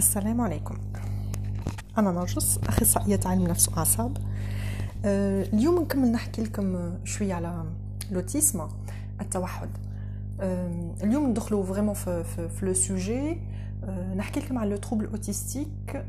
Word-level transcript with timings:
السلام 0.00 0.40
عليكم. 0.40 0.74
أنا 1.98 2.10
نرجس 2.10 2.58
أخصائية 2.68 3.20
علم 3.24 3.46
نفس 3.46 3.68
وأعصاب. 3.68 4.16
أه، 5.04 5.42
اليوم 5.42 5.82
نكمل 5.82 6.12
نحكي 6.12 6.42
لكم 6.42 6.94
شوية 7.04 7.34
على 7.34 7.64
l'autisme 8.10 8.68
التوحد. 9.20 9.68
أه، 10.40 10.94
اليوم 11.02 11.30
ندخلوا 11.30 11.64
vraiment 11.64 11.94
في, 11.94 12.24
في, 12.24 12.48
في 12.48 12.66
le 12.66 12.72
sujet 12.72 13.38
أه، 13.84 14.14
نحكي 14.14 14.40
لكم 14.40 14.58
على 14.58 14.70
le 14.70 14.76
trouble 14.76 15.06
autistique 15.06 16.04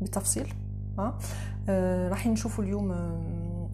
بتفصيل. 0.00 0.54
راح 2.08 2.26
نشوفوا 2.26 2.64
اليوم 2.64 2.94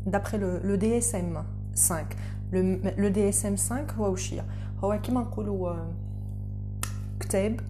d'après 0.07 0.39
le 0.39 0.75
DSM 0.75 1.45
5 1.89 2.07
le 2.99 3.09
DSM 3.09 3.57
5 3.57 3.87
هو 3.97 4.13
وش 4.13 4.35
هو 4.85 5.01
كيما 5.01 5.21
نقولوا 5.21 5.77
كتاب 7.21 7.61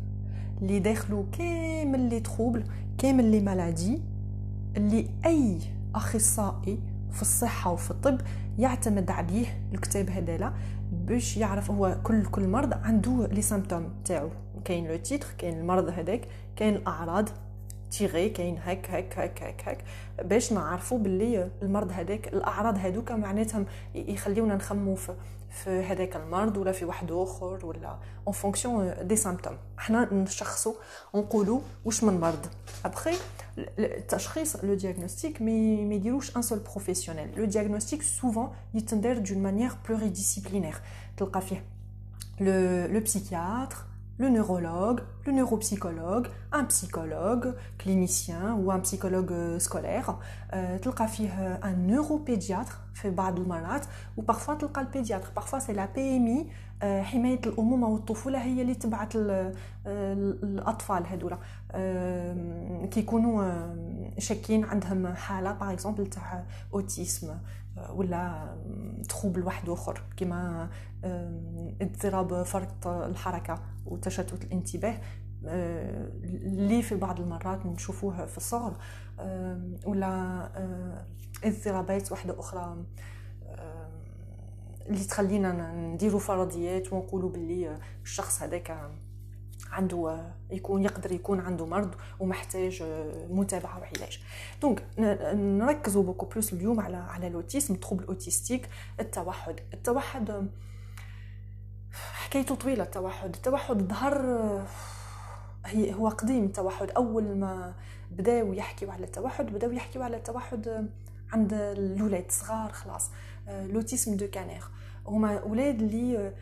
اللي 0.62 0.78
داخلو 0.78 1.26
كامل 1.38 2.00
les 2.00 2.20
troubles 2.20 2.64
كامل 2.98 3.24
les 3.24 3.40
maladies 3.40 4.00
اللي 4.76 5.06
أي 5.26 5.58
أخصائي 5.94 6.78
في 7.12 7.22
الصحة 7.22 7.72
وفي 7.72 7.90
الطب 7.90 8.20
يعتمد 8.58 9.10
عليه 9.10 9.46
الكتاب 9.74 10.10
هذا 10.10 10.52
باش 10.92 11.36
يعرف 11.36 11.70
هو 11.70 11.96
كل 12.02 12.24
كل 12.24 12.48
مرض 12.48 12.72
عنده 12.72 13.26
les 13.26 13.42
symptômes 13.42 13.88
تاعو. 14.04 14.28
كاين 14.64 14.86
le 14.88 14.96
titre 14.96 15.26
كاين 15.38 15.58
المرض 15.58 15.88
هذاك 15.88 16.28
كاين 16.56 16.74
الأعراض 16.74 17.28
تيغي 17.90 18.28
كاين 18.28 18.58
هك 18.64 18.90
هك 18.90 19.18
هك 19.18 19.42
هك 19.42 19.68
هك 19.68 19.84
باش 20.24 20.52
نعرفوا 20.52 20.98
باللي 20.98 21.50
المرض 21.62 21.92
هذاك 21.92 22.28
الأعراض 22.28 22.78
هذوك 22.78 23.12
معناتهم 23.12 23.66
يخليونا 23.94 24.54
نخمو 24.54 24.96
في 25.54 25.70
هذاك 25.70 26.16
المرض 26.16 26.56
ولا 26.56 26.72
في 26.72 26.84
واحد 26.84 27.12
آخر 27.12 27.66
ولا 27.66 27.98
en 28.26 28.32
fonction 28.34 28.94
des 29.06 29.16
symptômes 29.16 29.56
إحنا 29.78 30.14
نشخصوا 30.14 30.74
ونقولوا 31.12 31.60
واش 31.84 32.04
من 32.04 32.20
مرض. 32.20 32.46
ابخي 32.84 33.14
التشخيص 33.78 34.56
le 34.64 34.78
diagnostic 34.78 35.40
mais 35.42 35.84
ما 35.84 35.94
يديروش 35.94 36.36
un 36.36 36.42
seul 36.42 36.58
professionnel 36.58 37.34
le 37.36 37.50
diagnostic 37.50 38.02
souvent 38.02 38.52
يتدار 38.74 39.18
d'une 39.18 39.38
manière 39.42 39.72
pluridisciplinaire 39.88 40.74
تلقى 41.16 41.40
فيه 41.40 41.64
le 42.40 43.00
psychiatre 43.00 43.76
le 44.17 44.29
neurologue, 44.29 44.99
le 45.25 45.31
neuropsychologue, 45.31 46.27
un 46.51 46.65
psychologue 46.65 47.55
clinicien 47.77 48.53
ou 48.55 48.69
un 48.69 48.79
psychologue 48.81 49.57
scolaire, 49.59 50.17
euh, 50.53 50.77
un 51.61 51.73
neuropédiatre 51.73 52.85
fait 52.93 53.11
بعض 53.11 53.39
المرات 53.39 53.85
ou 54.17 54.21
parfois 54.21 54.57
تلقى 54.59 54.81
البيدياتر 54.81 55.31
parfois 55.33 55.59
c'est 55.59 55.73
la 55.73 55.87
PMI 55.87 56.47
حماية 56.81 57.41
الأمومة 57.45 57.87
والطفولة 57.87 58.41
هي 58.41 58.61
اللي 58.61 58.75
تبعت 58.75 59.13
الأطفال 59.85 61.03
هذولا 61.07 61.37
كيكونوا 62.87 63.53
شاكين 64.17 64.65
عندهم 64.65 65.07
حالة 65.07 65.51
باغ 65.51 65.73
اكزومبل 65.73 66.07
تاع 66.07 66.43
اوتيسم 66.73 67.27
ولا 67.90 68.54
تخوبل 69.08 69.42
واحد 69.42 69.68
آخر. 69.68 70.02
كما 70.16 70.70
اضطراب 71.82 72.42
فرط 72.42 72.86
الحركة 72.86 73.62
وتشتت 73.86 74.44
الانتباه 74.44 75.00
اللي 75.44 76.82
في 76.82 76.96
بعض 76.96 77.20
المرات 77.20 77.66
نشوفوه 77.66 78.26
في 78.26 78.36
الصغر. 78.36 78.76
ولا 79.86 80.50
اضطرابات 81.44 82.12
واحدة 82.12 82.40
أخرى 82.40 82.84
اللي 84.86 85.04
تخلينا 85.04 85.72
نديروا 85.74 86.20
فرضيات 86.20 86.92
ونقولوا 86.92 87.30
باللي 87.30 87.78
الشخص 88.02 88.42
هذاك 88.42 88.90
عنده 89.74 90.32
يكون 90.50 90.84
يقدر 90.84 91.12
يكون 91.12 91.40
عنده 91.40 91.66
مرض 91.66 91.94
ومحتاج 92.20 92.82
متابعة 93.30 93.78
وعلاج. 93.78 94.20
donc 94.62 94.84
نركزوا 95.34 96.02
beaucoup 96.02 96.26
plus 96.26 96.52
اليوم 96.52 96.80
على 96.80 96.96
على 96.96 97.26
ال 97.26 97.32
autisme 97.32 97.74
trouble 97.74 98.04
autistique 98.04 98.68
التوحد. 99.00 99.60
التوحد 99.74 100.48
حكايته 101.92 102.54
طويلة 102.54 102.84
التوحد. 102.84 103.34
التوحد 103.34 103.82
ظهر 103.82 104.16
هي 105.66 105.94
هو 105.94 106.08
قديم 106.08 106.44
التوحد. 106.44 106.90
أول 106.90 107.36
ما 107.36 107.74
بداو 108.10 108.52
يحكيوا 108.52 108.92
على 108.92 109.04
التوحد 109.04 109.46
بداو 109.46 109.72
يحكيوا 109.72 110.04
على 110.04 110.16
التوحد 110.16 110.90
عند 111.32 111.52
الاولاد 111.52 112.30
صغار 112.30 112.72
خلاص 112.72 113.10
l'autisme 113.48 114.16
de 114.16 114.26
Kanner. 114.26 114.64
هما 115.06 115.38
أولاد 115.38 115.82
اللي 115.82 116.32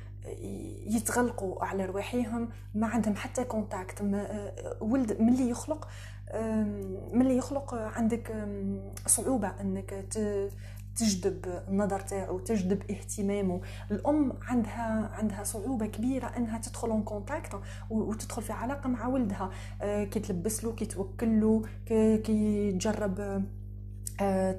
يتغلقوا 0.86 1.64
على 1.64 1.84
رواحيهم 1.84 2.48
ما 2.74 2.86
عندهم 2.86 3.16
حتى 3.16 3.44
contact 3.44 4.02
ولد 4.80 5.20
ملي 5.20 5.50
يخلق 5.50 5.88
ملي 7.12 7.36
يخلق 7.36 7.74
عندك 7.74 8.46
صعوبة 9.06 9.48
إنك 9.60 10.06
تجذب 10.96 11.62
النظر 11.68 12.00
تاعو 12.00 12.38
تجذب 12.38 12.90
اهتمامه 12.90 13.60
الأم 13.90 14.32
عندها 14.42 15.10
عندها 15.12 15.44
صعوبة 15.44 15.86
كبيرة 15.86 16.26
إنها 16.26 16.58
تدخل 16.58 16.90
en 16.90 17.02
contact 17.02 17.60
وتدخل 17.90 18.42
في 18.42 18.52
علاقة 18.52 18.88
مع 18.88 19.06
ولدها. 19.06 19.50
كي 19.80 20.20
تلبس 20.20 20.64
له 20.64 20.72
كي 20.72 20.86
توكل 20.86 21.40
له 21.40 21.62
كي 22.18 22.72
تجرب 22.72 23.44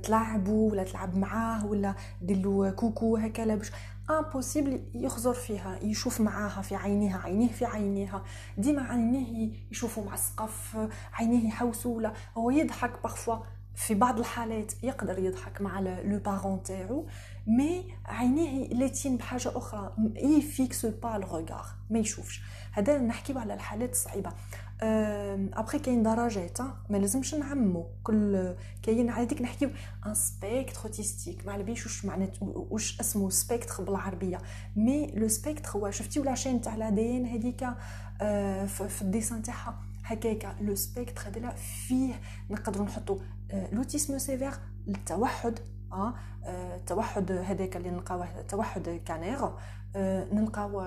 تلعبوا 0.04 0.72
ولا 0.72 0.84
تلعب 0.84 1.18
معاه 1.18 1.66
ولا 1.66 1.96
دير 2.22 2.72
coucou 2.72 3.18
هكا 3.18 3.56
باش 3.56 3.72
impossible 4.10 4.84
يخزر 4.94 5.34
فيها 5.34 5.80
يشوف 5.82 6.22
معاها 6.22 6.62
في 6.62 6.76
عينيها 6.76 7.18
عينيه 7.18 7.52
في 7.52 7.66
عينيها. 7.66 8.24
ديما 8.58 8.82
عينيه 8.82 9.52
يشوفوا 9.72 10.06
مع 10.06 10.14
السقف 10.14 10.78
عينيه 11.14 11.48
يحوسوا 11.48 11.98
ولا 11.98 12.14
هو 12.38 12.50
يضحك 12.50 13.04
parfois 13.04 13.38
في 13.76 13.94
بعض 13.94 14.20
الحالات 14.20 14.84
يقدر 14.84 15.20
يضحك 15.20 15.62
مع 15.62 15.80
les 15.80 16.20
parents 16.20 16.64
تاعو 16.64 17.08
mais 17.48 17.94
عينيه 18.06 18.68
لاهيين 18.68 19.18
بحاجة 19.18 19.58
أخرى. 19.58 19.96
il 20.18 20.42
fixe 20.42 20.86
pas 20.86 21.16
le 21.16 21.28
regard 21.28 21.66
ما 21.90 22.00
يشوفش. 22.00 22.42
هذا 22.72 22.98
نحكيو 22.98 23.40
على 23.40 23.54
الحالات 23.54 23.92
الصعيبة. 23.92 24.32
ابخي 25.54 25.80
كاين 25.80 26.04
درجات 26.04 26.62
ما 26.90 26.98
لازمش 26.98 27.36
نعمو 27.36 27.90
كل 28.04 28.56
كاين 28.82 29.10
هذيك 29.10 29.42
نحكيو 29.42 29.70
un 30.06 30.14
spectre 30.14 30.82
autistique 30.86 31.46
ما 31.46 31.54
على 31.54 31.72
واش 31.72 32.06
معنات 32.06 32.38
واش 32.42 33.00
اسمه 33.00 33.30
spectre 33.30 33.84
بالعربية. 33.84 34.38
mais 34.76 35.12
le 35.16 35.28
spectre 35.28 35.70
هو 35.70 35.92
شفتي 35.92 36.20
la 36.20 36.36
chaîne 36.36 36.62
تاع 36.62 36.76
l'ADN 36.76 37.26
هذيك 37.26 37.68
في 38.68 39.02
la 39.02 39.10
descente 39.10 39.42
تاعها. 39.42 39.80
هكاك 40.06 40.56
le 40.62 40.76
spectre 40.76 41.22
هذا 41.28 41.50
فيه 41.88 42.14
نقدروا 42.50 42.86
نحطوا 42.86 43.18
l'autisme 43.72 44.18
sévère 44.18 44.52
التوحد 44.88 45.60
آه 45.94 46.14
التوحد 46.76 47.32
هذاك 47.32 47.78
اللي 47.78 47.90
نلقاوه 47.90 48.42
توحد 48.42 49.02
كانير. 49.06 49.40
نلقاو 50.34 50.82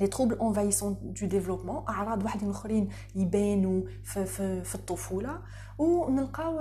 les 0.00 0.06
troubles 0.06 0.40
envahissants 0.40 0.96
du 1.20 1.26
développement 1.26 1.84
أعراض 1.88 2.24
واحدين 2.24 2.50
اخرين 2.50 2.88
يبانوا 3.14 3.82
في, 4.04 4.24
في, 4.24 4.64
في 4.64 4.74
الطفولة 4.74 5.38
ونلقاو 5.78 6.58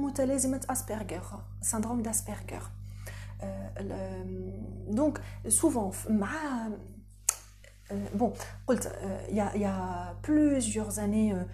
متلازمة 0.00 0.60
اسبرغر 0.70 1.42
syndrome 1.60 2.02
d'Asperger 2.02 2.62
donc 4.88 5.20
souvent 5.48 5.92
مع 6.08 6.28
bon 8.14 8.32
قلت 8.66 8.86
il 9.28 9.50
y 9.54 10.14
a 10.28 10.34
plusieurs 10.34 10.88
années 10.98 11.46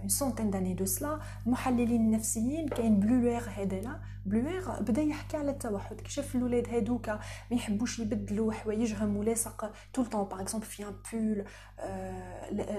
une 0.00 0.08
centaine 0.08 0.50
d'années 0.50 0.74
de 0.74 0.84
cela 0.84 1.20
المحللين 1.46 2.00
النفسيين 2.00 2.68
كاين 2.68 3.00
Bleuler 3.00 3.42
هذا 3.56 4.00
Bleuler 4.26 4.70
بدا 4.80 5.02
يحكي 5.02 5.36
على 5.36 5.50
التوحد 5.50 6.00
كي 6.00 6.10
شاف 6.10 6.36
الاولاد 6.36 6.68
هادوكا 6.68 7.20
ما 7.50 7.56
يحبوش 7.56 7.98
يبدلوا 7.98 8.52
حوايجهم 8.52 9.16
ولاصق 9.16 9.72
طول 9.94 10.06
طون 10.06 10.24
par 10.24 10.40
exemple 10.40 10.66
في 10.66 10.82
un 10.82 10.94
pull 11.12 11.44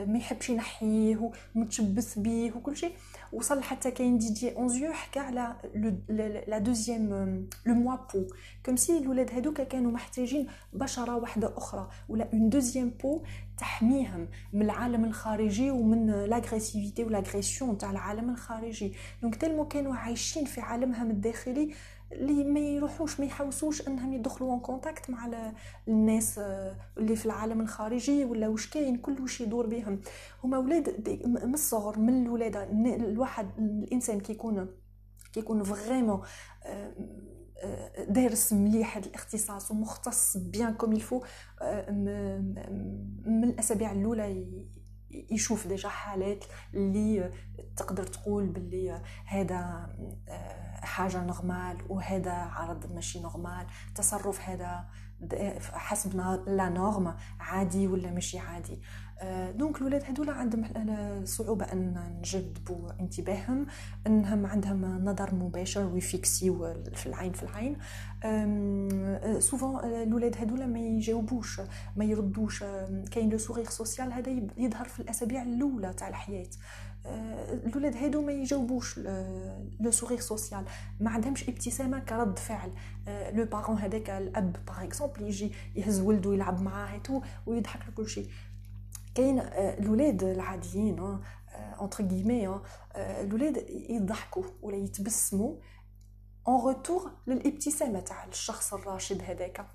ما 0.08 0.18
يحبش 0.18 0.50
ينحيه 0.50 1.32
ومتشبث 1.56 2.20
بيه 2.20 2.52
وكل 2.52 2.78
شيء 2.78 2.94
وصل 3.34 3.64
حتى 3.64 3.92
كاين 3.92 4.18
Didier 4.18 4.56
Anzieu 4.56 4.94
حكى 4.94 5.20
على 5.20 5.56
la 6.48 6.58
deuxième 6.58 7.10
le 7.66 7.74
moi-peau 7.74 8.28
comme 8.66 8.76
si 8.76 8.98
الاولاد 8.98 9.32
هادوكا 9.32 9.64
كانوا 9.64 9.92
محتاجين 9.92 10.48
بشره 10.74 11.16
واحدة 11.16 11.58
أخرى 11.58 11.90
ولا 12.10 12.30
une 12.34 12.50
deuxième 12.50 12.90
peau 13.04 13.24
تحميهم 13.60 14.28
من 14.54 14.62
العالم 14.62 15.06
الخارجي 15.06 15.72
ومن 15.72 16.12
l'agressivité 16.26 17.04
و 17.04 17.10
l'agression 17.10 17.78
تاع 17.78 17.92
العالم 17.92 18.30
الخارجي. 18.30 18.94
donc 19.22 19.36
tellement 19.36 19.68
كانوا 19.68 19.96
عايشين 19.96 20.46
في 20.46 20.62
عالمهم 20.62 21.12
الداخلي 21.12 21.74
اللي 22.12 22.44
ما 22.44 22.60
يروحوش 22.60 23.20
ما 23.20 23.26
يحوسوش 23.26 23.88
إنهم 23.88 24.14
يدخلوا 24.14 24.56
en 24.56 24.60
contact 24.60 25.10
مع 25.10 25.30
الناس 25.88 26.40
اللي 26.98 27.16
في 27.16 27.26
العالم 27.26 27.62
الخارجي 27.62 28.26
ولا 28.26 28.48
واش 28.48 28.70
كاين 28.70 28.98
كل 28.98 29.22
واش 29.22 29.42
يدور 29.42 29.68
بهم. 29.68 30.00
هما 30.44 30.58
أولاد 30.58 31.20
من 31.26 31.54
الصغر 31.54 32.00
من 32.00 32.26
الولادة. 32.26 32.64
الواحد 32.96 33.50
الإنسان 33.58 34.20
كيكون 34.20 34.68
كيكون 35.34 35.64
vraiment 35.64 36.22
دارس 38.10 38.54
مليح 38.54 38.98
هذا 38.98 39.06
الاختصاص 39.06 39.72
ومختص 39.72 40.38
bien 40.38 40.74
comme 40.74 40.94
il 40.94 41.04
faut 41.04 41.24
من 43.26 43.44
الأسابيع 43.44 43.92
الأولى 43.92 44.46
يشوف 45.32 45.68
déjà 45.68 45.90
حالات 45.90 46.46
اللي 46.74 47.32
تقدر 47.78 48.04
تقول 48.08 48.46
باللي 48.46 49.02
هذا 49.26 49.90
حاجة 50.82 51.24
normal 51.24 51.78
وهذا 51.90 52.32
عرض 52.32 52.94
ماشي 52.94 53.22
normal 53.22 53.68
تصرف 53.96 54.42
هذا 54.42 54.86
حسب 55.72 56.16
la 56.48 56.70
norme 56.70 57.16
عادي 57.40 57.88
ولا 57.88 58.12
ماشي 58.12 58.40
عادي. 58.40 58.82
donc 59.56 59.78
الولاد 59.78 60.04
هذولا 60.04 60.34
عندهم 60.34 60.66
صعوبة 61.26 61.66
أن 61.66 62.14
نجذبوا 62.20 62.90
انتباههم 63.00 63.66
أنهم 64.08 64.46
عندهم 64.46 65.06
نظر 65.06 65.36
مباشر 65.36 65.86
و 65.86 65.98
يـ 65.98 66.11
fixiw 66.11 66.74
في 66.94 67.06
العين 67.06 67.32
في 67.32 67.44
العين. 67.44 67.78
souvent 69.40 69.86
الولاد 69.86 70.38
هذولا 70.38 70.66
ما 70.66 70.80
يجاوبوش 70.80 71.62
ما 71.96 72.06
يردوش. 72.06 72.64
كاين 73.12 73.30
le 73.30 73.38
sourire 73.38 73.70
social 73.70 74.14
هذا 74.14 74.32
يظهر 74.58 74.86
في 74.86 75.00
الأسابيع 75.00 75.42
الأولى 75.42 75.94
تاع 75.94 76.08
الحياة. 76.08 76.50
الولاد 77.66 77.96
هادو 77.96 78.22
ما 78.22 78.32
يجاوبوش 78.32 79.00
le 79.80 79.92
sourire 79.92 80.20
social. 80.20 80.66
ما 81.00 81.10
عندهمش 81.10 81.50
ابتسامة 81.50 82.00
كرد 82.00 82.40
فعل. 82.40 82.72
le 83.08 83.46
parent 83.46 83.78
هذاك 83.78 84.10
الأب 84.10 84.66
par 84.68 84.84
exemple 84.84 85.22
يجي 85.22 85.54
يهز 85.76 86.00
ولده 86.00 86.34
يلعب 86.34 86.62
معاه 86.62 87.22
ويضحك 87.46 87.86
له 87.88 87.94
كل 87.96 88.10
شيء. 88.10 88.30
كاين 89.16 89.40
الولاد 89.40 90.24
العاديين 90.24 91.20
entre 91.80 92.06
guillemets 92.06 92.60
الولاد 92.96 93.66
يضحكوا 93.90 94.44
ولا 94.62 94.78
يتبسموا 94.78 95.56
en 96.48 96.62
retour 96.62 97.12
للابتسامة 97.28 98.00
تاع 98.00 98.26
الشخص 98.26 98.74
الراشد 98.74 99.22
هذاك. 99.22 99.66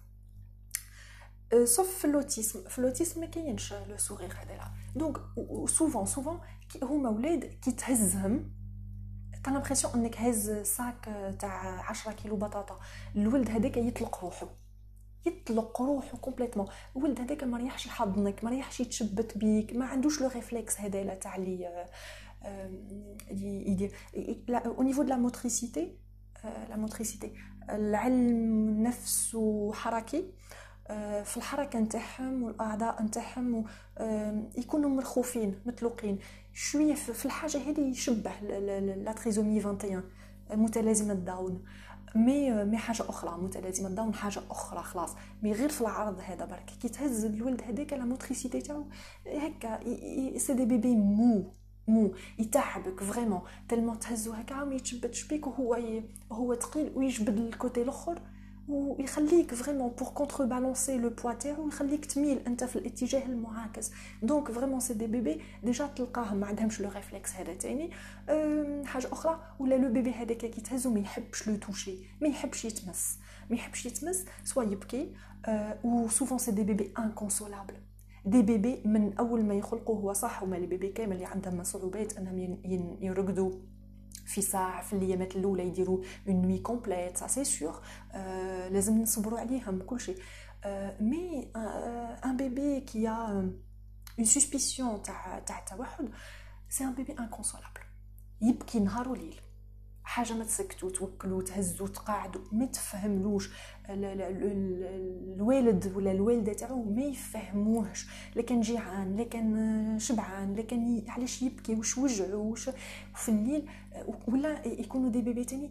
sauf 1.64 1.98
في 1.98 2.04
l'autisme 2.04 2.68
في 2.68 2.78
l'autisme 2.78 3.20
ما 3.20 3.26
كاينش 3.26 3.72
le 3.72 3.96
sourire 3.96 4.32
هذا 4.32 4.72
donc 4.96 5.16
souvent 5.68 6.06
souvent 6.06 6.40
هما 6.82 7.10
ولاد 7.10 7.44
كي 7.44 7.72
تهزهم 7.72 8.52
t'as 9.44 9.50
l'impression 9.50 9.94
انك 9.94 10.16
هاز 10.16 10.50
sac 10.50 11.04
تاع 11.40 11.90
10 11.90 12.12
كيلو 12.12 12.36
بطاطا 12.36 12.80
الولد 13.16 13.50
هذاك 13.50 13.76
يطلق 13.76 14.24
روحه 14.24 14.48
يطلق 15.26 15.82
روحه 15.82 16.18
complètement 16.18 16.66
الولد 16.96 17.20
هذاك 17.20 17.44
ما 17.44 17.58
ريحش 17.58 17.86
يحضنك 17.86 18.44
ما 18.44 18.50
ريحش 18.50 18.80
يتشبت 18.80 19.38
بيك 19.38 19.76
ما 19.76 19.86
عندوش 19.86 20.20
le 20.20 20.28
réflexe 20.28 20.80
هذا 20.80 21.14
تاع 21.14 21.36
لي 21.36 21.86
يدير 23.30 23.92
au 24.48 24.82
niveau 24.82 25.02
de 25.02 25.08
la 25.08 25.16
motricité 25.16 25.98
la 26.44 26.76
motricité 26.76 27.32
العلم 27.70 28.82
نفسه 28.82 29.72
حركي 29.72 30.24
في 31.24 31.36
الحركة 31.36 31.78
نتاعهم 31.80 32.42
والأعضاء 32.42 33.02
نتاعهم 33.02 33.64
يكونوا 34.58 34.90
مرخوفين 34.90 35.60
مطلوقين 35.66 36.18
شوية 36.52 36.94
في 36.94 37.24
الحاجة 37.26 37.58
هذه 37.70 37.80
يشبه 37.80 38.30
la 38.40 39.12
trisomie 39.12 39.56
21 39.64 40.02
متلازمة 40.50 41.14
داون 41.14 41.64
مي 42.14 42.64
مي 42.64 42.76
حاجة 42.76 43.02
أخرى 43.08 43.42
متلازمة 43.42 43.88
داون 43.88 44.14
حاجة 44.14 44.42
أخرى 44.50 44.82
خلاص. 44.82 45.14
mais 45.42 45.52
غير 45.52 45.68
في 45.68 45.80
العرض 45.80 46.20
هذا 46.20 46.44
برك 46.44 46.64
كي 46.82 46.88
تهز 46.88 47.24
الولد 47.24 47.62
هذاك 47.62 47.92
la 47.92 48.04
motricité 48.04 48.60
تاعو 48.60 48.84
هكا 49.26 49.80
c'est 50.38 50.54
des 50.54 50.64
bébés 50.64 50.96
mous 50.96 51.52
mous. 51.88 52.14
يتعبك 52.38 53.00
vraiment 53.02 53.40
tellement 53.68 53.98
تهزو 53.98 54.32
هكا 54.32 54.64
ما 54.64 54.74
يتشبتش 54.74 55.24
بيك 55.28 55.46
وهو 55.46 55.78
هو 56.32 56.54
ثقيل 56.54 56.92
ويجبد 56.94 57.38
ال 57.38 57.47
côté 57.47 57.82
الأخر. 57.82 58.20
ويخليك 58.68 59.54
vraiment 59.54 59.90
pour 59.90 60.08
contrebalancer 60.08 60.98
le 60.98 61.10
poids 61.10 61.32
تاعو 61.32 61.68
يخليك 61.68 62.04
تميل 62.04 62.38
أنت 62.46 62.64
في 62.64 62.76
الاتجاه 62.76 63.26
المعاكس. 63.26 63.90
donc 64.22 64.50
vraiment 64.50 64.80
c'est 64.80 64.94
des 64.94 65.06
bébés 65.06 65.40
déjà 65.62 65.86
تلقاهم 65.86 66.36
ما 66.36 66.46
عندهمش 66.46 66.80
le 66.80 66.90
réflexe 66.90 67.34
هذا 67.34 67.54
تاني. 67.54 67.90
حاجة 68.86 69.12
أخرى 69.12 69.40
ولا 69.58 69.74
le 69.74 69.92
bébé 69.92 70.10
هذاك 70.10 70.36
كي 70.36 70.60
تهزو 70.60 70.90
ما 70.90 71.00
يحبش 71.00 71.48
le 71.48 71.56
toucher 71.56 71.96
ما 72.20 72.28
يحبش 72.28 72.64
يتمس. 72.64 73.18
ما 73.50 73.56
يحبش 73.56 73.86
يتمس 73.86 74.24
soit 74.44 74.62
يبكي 74.62 75.14
و 75.84 76.08
souvent 76.08 76.38
c'est 76.38 76.50
des 76.50 76.62
bébés 76.62 76.92
inconsolables 76.98 77.74
des 78.26 78.42
bébés 78.42 78.82
من 78.84 79.18
أول 79.18 79.44
ما 79.44 79.54
يخلقوا 79.54 79.96
هو 79.96 80.12
صح 80.12 80.42
هما 80.42 80.56
les 80.56 80.66
bébés 80.66 80.88
كامل 80.88 81.12
اللي 81.12 81.26
عندهم 81.26 81.64
صعوبات 81.64 82.16
أنهم 82.18 82.58
يرقدوا 83.00 83.52
في 84.26 84.42
ساعة 84.42 84.82
في 84.82 84.92
الأيامات 84.92 85.36
الأولى 85.36 85.66
يديروا 85.66 86.02
une 86.28 86.42
nuit 86.42 86.58
complète 86.58 87.16
ça 87.16 87.26
c'est 87.26 87.44
sûr 87.44 87.80
لازم 88.70 89.02
نصبروا 89.02 89.38
عليهم 89.40 89.82
كل 89.82 90.00
شيء. 90.00 90.18
mais 91.00 91.50
un 92.24 92.36
bébé 92.36 92.80
كي 92.80 93.08
a 93.08 93.12
une 94.18 94.24
suspicion 94.24 95.02
تاع 95.02 95.38
تاع 95.38 95.58
التوحد 95.58 96.08
c'est 96.68 96.84
un 96.84 96.94
bébé 96.94 97.12
inconsolable 97.12 97.80
يبكي 98.40 98.80
نهار 98.80 99.08
وليل 99.08 99.40
حاجة 100.04 100.32
ما 100.32 100.44
تسكتوا 100.44 100.90
توكلوا 100.90 101.42
تهزوا 101.42 101.88
تقاعدوا 101.88 102.42
ما 102.52 102.66
تفهملوش. 102.66 103.50
الوالد 105.38 105.92
ولا 105.96 106.12
الوالدة 106.12 106.52
تاعو 106.52 106.84
ما 106.84 107.02
يفهموهش. 107.02 108.06
لا 108.34 108.42
كان 108.42 108.60
جيعان 108.60 109.16
لا 109.16 109.24
كان 109.24 109.98
شبعان 109.98 110.54
لا 110.54 110.62
كان 110.62 111.02
علاش 111.08 111.42
يبكي 111.42 111.74
واش 111.74 111.98
وجعو 111.98 112.50
واش 112.50 112.70
في 113.14 113.28
الليل. 113.28 113.68
ولا 114.28 114.66
يكونوا 114.66 115.10
des 115.10 115.22
bébés 115.22 115.44
تاني 115.44 115.70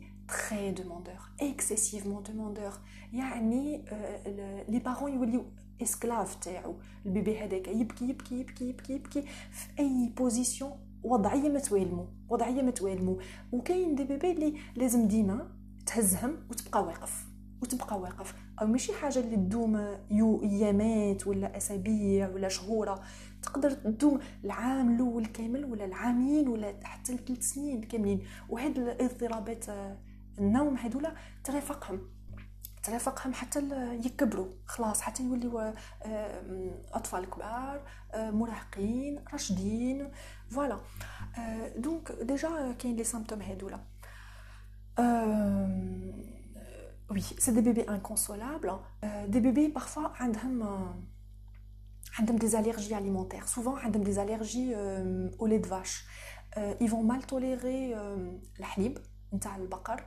très 0.49 0.71
demandeurs 0.71 1.19
excessivement 1.41 2.23
demandeurs 2.23 2.73
يعني 3.13 3.81
les 4.69 4.79
parents 4.79 5.13
يوليو 5.13 5.45
esclaves 5.81 6.35
تاعو. 6.35 6.75
ال 7.05 7.12
bébé 7.12 7.39
هذاك 7.39 7.67
يبكي 7.67 8.09
يبكي 8.09 8.39
يبكي 8.39 8.69
يبكي 8.69 8.93
يبكي. 8.93 9.21
في 9.51 9.79
أي 9.79 10.11
position 10.17 10.71
وضعية 11.03 11.49
ما 11.49 11.59
توالمو 11.59 12.07
وضعية 12.29 12.61
ما 12.61 12.71
توالمو. 12.71 13.19
وكاين 13.51 13.95
des 13.95 14.03
bébés 14.03 14.31
اللي 14.31 14.53
لازم 14.75 15.07
ديما 15.07 15.51
تهزهم 15.85 16.37
وتبقى 16.49 16.83
واقف 16.83 17.25
وتبقى 17.61 17.99
واقف. 17.99 18.35
أو 18.61 18.67
ماشي 18.67 18.93
حاجة 18.93 19.19
اللي 19.19 19.35
تدوم 19.35 19.97
يوم 20.11 20.43
أيامات 20.43 21.27
ولا 21.27 21.57
أسابيع 21.57 22.29
ولا 22.29 22.49
شهور 22.49 22.99
تقدر 23.41 23.71
تدوم 23.71 24.19
العام 24.43 24.95
الأول 24.95 25.25
كامل 25.25 25.65
ولا 25.65 25.85
العامين 25.85 26.47
ولا 26.47 26.73
حتى 26.83 27.17
ثلاث 27.17 27.41
سنين 27.41 27.81
كاملين. 27.81 28.21
وهاد 28.49 28.77
الاضطرابات 28.77 29.65
النوم 30.39 30.77
هذولا 30.77 31.13
ترافقهم 31.43 32.01
ترافقهم 32.83 33.33
حتى 33.33 33.59
يكبروا. 34.05 34.47
خلاص 34.65 35.01
حتى 35.01 35.23
يوليو 35.23 35.73
أطفال 36.93 37.29
كبار 37.29 37.81
مراهقين 38.15 39.23
راشدين 39.33 40.11
voilà 40.53 40.79
donc 41.77 42.11
déjà 42.11 42.71
كاين 42.79 42.95
les 42.95 43.03
symptômes 43.03 43.41
هذولا 43.41 43.79
oui 47.11 47.21
c'est 47.21 47.51
des 47.51 47.61
bébés 47.61 47.81
inconsolables 47.81 48.79
des 49.27 49.39
bébés 49.39 49.67
parfois 49.67 50.07
عندهم 50.07 50.63
عندهم 52.19 52.37
des 52.37 52.59
allergies 52.59 52.97
alimentaires 52.97 53.45
souvent 53.45 53.79
عندهم 53.79 54.03
des 54.03 54.23
allergies 54.23 54.75
au 55.39 55.47
lait 55.47 55.58
de 55.58 55.63
vache 55.63 56.05
ils 56.83 56.89
vont 56.89 57.05
mal 57.11 57.21
tolérer 57.31 57.97
الحليب 58.59 58.97
نتاع 59.33 59.55
البقر 59.55 60.03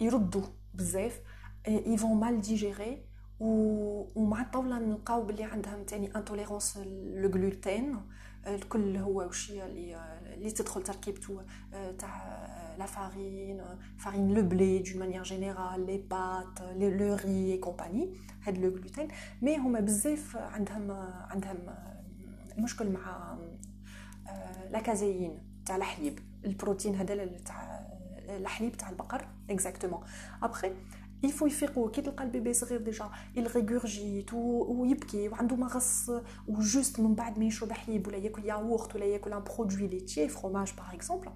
يردوا 0.00 0.42
بزاف 0.74 1.20
ils 1.66 1.98
vont 2.00 2.16
mal 2.24 2.46
digérer 2.48 2.98
ومع 3.40 4.42
الطاولة 4.42 4.78
نلقاو 4.78 5.22
بلي 5.22 5.44
عندهم 5.44 5.84
تاني 5.84 6.16
intolérance 6.16 6.76
le 6.76 7.30
gluten 7.30 8.00
الكل 8.46 8.96
هو 8.96 9.26
وشي 9.26 9.64
اللي 9.64 10.18
اللي 10.34 10.50
تدخل 10.50 10.82
تركيبته 10.82 11.42
تاع 11.98 12.44
la 12.78 12.86
farine 12.86 13.64
farine 13.98 14.34
le 14.34 14.42
blé 14.42 14.78
d'une 14.78 14.98
manière 14.98 15.22
générale 15.22 15.86
les 15.86 15.98
pâtes 15.98 16.60
le 16.76 17.14
riz 17.14 17.52
et 17.52 17.58
compagnie 17.58 18.14
هاد 18.42 18.58
le 18.58 18.68
gluten 18.68 19.08
mais 19.42 19.56
هما 19.56 19.80
بزاف 19.80 20.36
عندهم 20.36 20.90
عندهم 21.30 21.58
مشكل 22.58 22.90
مع 22.90 23.38
la 24.70 24.80
caséine 24.80 25.38
تاع 25.66 25.76
الحليب. 25.76 26.18
البروتين 26.44 26.94
هذا 26.94 27.26
تاع 27.38 27.88
الحليب 28.28 28.76
تاع 28.76 28.90
البقر. 28.90 29.28
exactement 29.50 30.00
après 30.42 30.72
يفو 31.24 31.46
يفيقوا 31.46 31.90
كي 31.90 32.02
تلقى 32.02 32.24
ال 32.24 32.30
bébé 32.30 32.52
صغير 32.52 32.80
déjà 32.80 33.10
il 33.36 33.53
régurgite 33.53 34.32
ويبكي 34.34 35.28
وعنده 35.28 35.56
مغص 35.56 36.10
و 36.48 36.57
juste 36.57 37.00
من 37.00 37.14
بعد 37.14 37.38
ما 37.38 37.44
يشرب 37.44 37.72
حليب 37.72 38.06
ولا 38.06 38.16
ياكل 38.16 38.44
ياغورت 38.44 38.94
ولا 38.94 39.04
ياكل 39.04 39.32
un 39.32 39.42
produit 39.42 39.88
laitier 39.88 40.28
fromage 40.28 40.72
par 40.76 40.94
exemple 40.94 41.30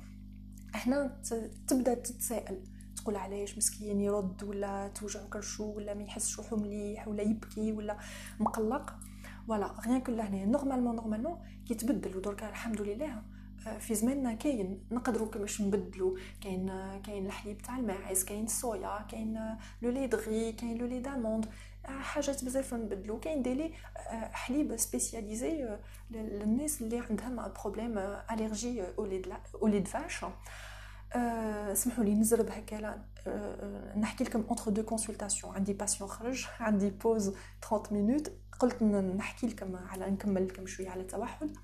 هنا 0.75 1.21
تبدا 1.67 1.95
تتسائل 1.95 2.65
تقول 2.97 3.17
علاش 3.17 3.57
مسكين 3.57 4.01
يرد 4.01 4.43
ولا 4.43 4.89
توجعو 4.89 5.29
كرشو 5.29 5.65
ولا 5.65 5.95
ما 5.95 6.03
يحسش 6.03 6.39
روحو 6.39 6.57
مليح 6.57 7.09
ولا 7.09 7.23
يبكي 7.23 7.73
ولا 7.73 7.99
مقلق 8.41 8.95
فوالا 9.49 9.67
غيان 9.67 10.01
كو 10.01 10.13
لهنا 10.13 10.45
نورمالمون 10.45 10.97
نورمالمون 10.97 11.39
كي 11.69 11.75
تبدل 11.75 12.17
ودركا 12.17 12.49
الحمد 12.49 12.81
لله 12.81 13.23
في 13.81 13.95
زماننا 13.95 14.35
كاين 14.35 14.87
نقدروا 14.91 15.31
كيفاش 15.31 15.61
نبدلوا 15.61 16.17
كاين 16.41 17.01
كاين 17.07 17.27
الحليب 17.27 17.59
تاع 17.63 17.79
الماعز 17.79 18.25
كاين 18.25 18.45
الصويا 18.45 19.07
كاين 19.11 19.57
لو 19.83 19.91
لي 19.91 20.07
دغي 20.07 20.53
كاين 20.53 20.79
لو 20.79 20.87
لي 20.87 21.01
داموند 21.01 21.47
حاجات 21.85 22.45
بزاف 22.45 22.75
نبدلو. 22.75 23.21
كاين 23.21 23.43
ديلي 23.43 23.73
حليب 24.33 24.77
سبيسياليزي 24.77 25.79
للناس 26.11 26.83
اللي 26.83 27.01
عندهم 27.11 27.53
problème 27.63 27.99
allergie 28.31 28.85
au 29.55 29.63
lait 29.63 29.80
de 29.80 29.89
vache 29.89 30.25
سمحوا 31.73 32.05
لي 32.05 32.15
نزرب 32.15 32.51
هكا 32.51 33.05
نحكي 33.97 34.25
لكم 34.25 34.45
entre 34.49 34.71
deux 34.71 34.83
consultations 34.83 35.55
عندي 35.55 35.73
patient 35.73 36.11
خرج 36.11 36.47
عندي 36.61 36.91
pause 36.91 37.35
30 37.71 37.99
minutes 37.99 38.33
قلت 38.61 38.83
نحكي 38.83 39.47
لكم 39.47 39.77
على 39.77 40.11
نكمل 40.11 40.49
لكم 40.49 40.67
شوية 40.67 40.91
على 40.91 41.01
التوحد. 41.01 41.57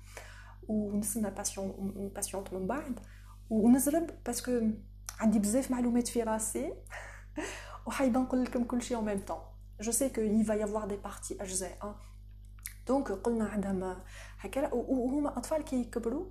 ونستنى 0.67 1.29
patient 1.29 2.11
patiente 2.15 2.53
من 2.53 2.67
بعد 2.67 2.99
ونزرب 3.49 4.09
parce 4.25 4.52
que 4.52 4.69
عندي 5.19 5.39
بزاف 5.39 5.71
معلومات 5.71 6.07
في 6.07 6.23
راسي 6.23 6.73
وحايبه 7.87 8.19
نقول 8.19 8.43
لكم 8.43 8.63
كل 8.63 8.81
شيء 8.81 8.97
en 8.97 9.03
même 9.03 9.25
temps. 9.31 9.55
Je 9.79 9.91
sais 9.91 10.09
que 10.15 10.21
il 10.21 10.43
va 10.45 10.55
y 10.55 10.63
avoir 10.63 10.87
des 10.87 10.97
parties 11.07 11.41
اجزاء 11.41 11.95
donc 12.87 13.11
قلنا 13.11 13.45
عندهم 13.45 13.95
هكا 14.39 14.73
وهما 14.73 15.37
اطفال 15.37 15.61
كي 15.63 15.81
يكبروا 15.81 16.25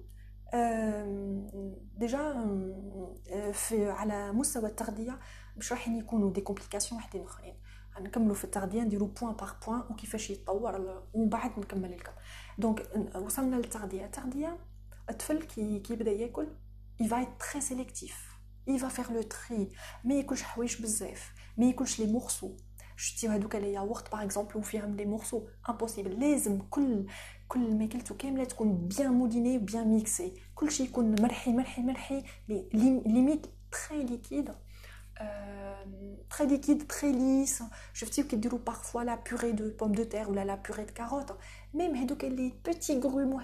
déjà 1.97 2.33
في 3.53 3.91
على 3.91 4.33
مستوى 4.33 4.69
التغذيه 4.69 5.19
مش 5.57 5.73
راح 5.73 5.89
يكونوا 5.89 6.33
des 6.33 6.41
complications 6.41 7.01
وحدين 7.01 7.23
اخرين 7.23 7.55
نكملوا 8.01 8.35
في 8.35 8.45
التغذية 8.45 8.83
نديروا 8.83 9.09
point 9.09 9.33
par 9.33 9.57
point 9.67 9.83
وكيفاش 9.91 10.31
يتطور 10.31 11.03
ومن 11.15 11.29
بعد 11.29 11.59
نكمل 11.59 11.97
لكم 11.97 12.13
donc 12.59 12.91
وصلنا 13.17 13.57
للتغذية. 13.57 14.05
التغذيه 14.05 14.59
الطفل 15.11 15.43
كي 15.43 15.79
كيبدأ 15.79 16.11
ياكل 16.11 16.47
il 17.03 17.09
va 17.09 17.23
être 17.23 17.37
très 17.39 17.61
sélectif. 17.61 18.15
Il 18.67 18.79
va 18.79 18.89
ما 20.05 20.15
ياكلش 20.15 20.43
حوايج 20.43 20.83
بزاف. 20.83 21.33
ما 21.59 21.67
ياكلش 21.67 22.01
les 22.01 22.13
morceaux 22.13 22.57
شتي 22.97 23.29
هذوك 23.29 23.57
les 23.57 23.73
yaourts 23.73 24.13
par 24.13 24.25
exemple 24.25 24.57
وفيهم 24.57 24.97
les 24.97 25.05
morceaux 25.05 25.47
impossible 25.69 26.21
لازم 26.21 26.63
كل 26.71 27.07
كل 27.49 27.75
ماكلتو 27.79 28.17
كاملة 28.17 28.45
تكون 28.45 28.89
bien 28.89 29.13
mouliné 29.13 29.59
bien 29.59 29.89
mixé 29.89 30.35
كلشي 30.55 30.83
يكون 30.83 31.23
مرحي 31.23 31.53
مرحي 31.53 31.83
مرحي. 31.83 32.25
limite 32.49 33.47
très 33.73 34.05
liquide 34.05 34.51
très 36.30 36.46
liquide, 36.46 36.88
très 36.88 37.12
lisse. 37.12 37.62
Je 37.94 38.06
sais 38.06 38.26
qu'ils 38.26 38.40
diront 38.40 38.58
parfois 38.58 39.04
la 39.04 39.18
purée 39.18 39.54
de 39.54 39.70
pommes 39.70 39.96
de 39.96 40.04
terre 40.04 40.30
ou 40.30 40.34
la, 40.34 40.46
la 40.46 40.58
purée 40.58 40.86
de 40.86 40.92
carottes. 40.92 41.34
Même 41.74 41.94
les 41.94 42.52
petits 42.64 43.00
grumeaux, 43.00 43.40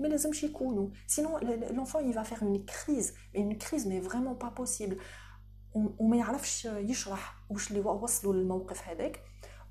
mais 0.00 0.08
les 0.08 0.26
hommes 0.26 0.90
Sinon, 1.06 1.38
l'enfant, 1.74 2.00
il 2.00 2.12
va 2.12 2.24
faire 2.24 2.42
une 2.42 2.64
crise. 2.64 3.14
Mais 3.34 3.40
une 3.40 3.58
crise, 3.58 3.86
mais 3.86 4.00
vraiment 4.00 4.34
pas 4.34 4.50
possible. 4.50 4.96
وما 5.74 6.16
يعرفش 6.16 6.64
يشرح 6.64 7.34
واش 7.50 7.70
اللي 7.70 7.80
وصلوا 7.80 8.34
للموقف 8.34 8.88
هذاك 8.88 9.20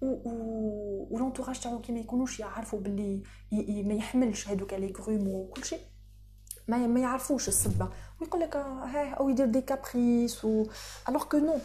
و 0.02 1.18
لونتوراج 1.18 1.60
تاعو 1.60 1.82
كي 1.82 1.92
ما 1.92 2.00
يكونوش 2.00 2.40
يعرفوا 2.40 2.80
باللي 2.80 3.24
ما 3.84 3.94
يحملش 3.94 4.48
هذوك 4.48 4.74
لي 4.74 4.94
غروم 4.98 5.28
وكل 5.28 5.64
شيء 5.64 5.80
ما 6.69 6.87
ما 6.87 7.01
يعرفوش 7.01 7.49
السبة. 7.49 7.89
ويقول 8.21 8.41
لك 8.41 8.57
ها 8.57 9.15
أو 9.15 9.29
يدير 9.29 9.47
des 9.47 9.61
caprices 9.61 10.45
و 10.45 10.67
alors 11.09 11.25
que 11.25 11.39
non 11.39 11.59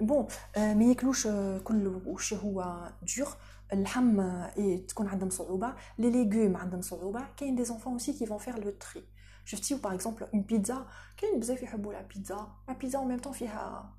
bon 0.00 0.26
ما 0.56 0.84
ياكلوش 0.84 1.26
كل 1.64 2.02
وش 2.06 2.34
هو 2.34 2.88
دور 3.16 3.28
اللحم 3.72 4.42
تكون 4.88 5.08
عندهم 5.08 5.30
صعوبة. 5.30 5.74
les 5.98 6.10
légumes 6.10 6.56
عندهم 6.56 6.80
صعوبة. 6.80 7.24
كاين 7.36 7.56
des 7.56 7.64
enfants 7.64 7.92
aussi 7.92 8.12
qui 8.12 8.26
vont 8.26 8.38
faire 8.38 8.58
le 8.58 8.70
tri 8.70 9.04
شفتي 9.44 9.74
par 9.74 9.94
exemple 9.94 10.26
une 10.34 10.42
pizza 10.42 10.86
كاين 11.16 11.40
بزاف 11.40 11.62
يحبوا 11.62 11.92
la 11.92 12.02
pizza 12.02 12.48
la 12.68 12.74
pizza 12.74 13.00
même 13.00 13.18
temps 13.18 13.32
فيها 13.32 13.94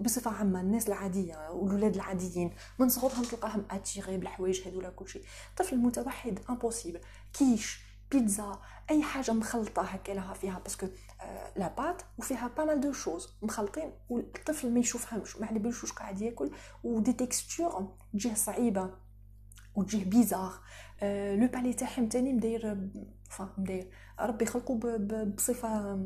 بصفة 0.00 0.30
عامة. 0.30 0.60
الناس 0.60 0.88
العادية 0.88 1.50
والولاد 1.50 1.94
العاديين. 1.94 2.54
من 2.78 2.88
صغرهم 2.88 3.24
تلقاهم 3.24 3.64
اتيغي 3.70 4.16
بالحوايج 4.16 4.68
هذولا 4.68 4.90
كلشي. 4.90 5.20
الطفل 5.50 5.74
المتوحد 5.74 6.38
impossible 6.50 7.00
كيش. 7.32 7.89
بيتزا 8.12 8.60
أي 8.90 9.02
حاجة 9.02 9.32
مخلطة 9.32 9.82
هكا 9.82 10.12
لها 10.12 10.34
فيها 10.34 10.58
parce 10.58 10.75
que 10.75 10.86
آه 11.20 11.52
la 11.56 11.68
pâte 11.68 12.02
وفيها 12.18 12.50
pas 12.56 12.64
mal 12.64 12.80
de 12.80 12.92
choses 12.92 13.28
مخلطين 13.42 13.92
والطفل 14.08 14.70
ما 14.74 14.80
يشوفهمش 14.80 15.36
ما 15.36 15.46
على 15.46 15.66
واش 15.66 15.92
قاعد 15.92 16.20
ياكل 16.20 16.50
و 16.84 16.91
des 16.91 17.12
textures 17.12 17.96
تجيه 18.12 18.34
صعيبة 18.34 18.90
وتجيه 19.74 20.04
bizarre 20.04 20.52
آه 21.00 21.36
le 21.36 21.46
palais 21.46 21.72
تاعهم 21.72 22.08
تاني 22.08 22.32
مداير 22.32 22.90
فا 23.30 23.48
مداير 23.58 23.90
ربي 24.20 24.46
خلقوا 24.46 24.96
بصفة 25.24 25.96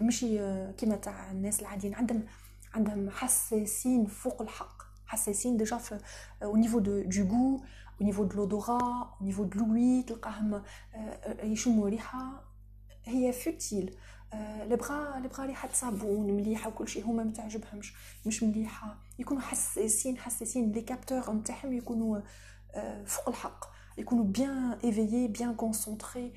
ماشي 0.00 0.38
كيما 0.72 0.96
تاع 0.96 1.30
الناس 1.30 1.60
العاديين 1.60 1.94
عندهم 1.94 2.26
عندهم 2.74 3.10
حساسين 3.10 4.06
فوق 4.06 4.42
الحق 4.42 4.82
حساسين 5.06 5.56
déjà 5.56 5.76
في 5.76 5.98
au 6.42 6.56
niveau 6.56 6.78
du 6.78 7.02
du 7.02 7.22
goût 7.22 7.60
au 8.00 8.04
niveau 8.04 8.24
de 8.24 8.34
l'odorat 8.36 9.16
au 9.20 9.24
niveau 9.24 9.44
de 9.44 9.58
l'ouïe 9.58 10.06
تلقاهم 10.06 10.62
يشموا 11.42 11.88
ريحه 11.88 12.44
هي 13.04 13.32
فوتيل 13.32 13.96
البغا 14.34 15.18
البغا 15.18 15.46
ريحه 15.46 15.68
صابون 15.72 16.30
مليحة 16.30 16.68
وكل 16.68 16.88
شيء 16.88 17.04
هما 17.04 17.24
ما 17.24 17.32
تعجبهمش 17.32 17.94
مش 18.26 18.42
مليحة. 18.42 18.98
يكونوا 19.18 19.42
حساسين 19.42 20.18
حساسين 20.18 20.72
les 20.72 20.80
capteurs 20.80 21.32
نتاعهم 21.32 21.72
يكونوا 21.72 22.20
فوق 23.06 23.28
الحق. 23.28 23.64
يكونوا 23.98 24.24
bien 24.24 24.72
éveillés 24.84 25.28
bien 25.28 25.54
concentrés 25.54 26.32